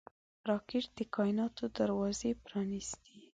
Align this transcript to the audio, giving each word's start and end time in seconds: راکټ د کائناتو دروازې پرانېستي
راکټ 0.49 0.85
د 0.97 0.99
کائناتو 1.15 1.63
دروازې 1.77 2.29
پرانېستي 2.45 3.13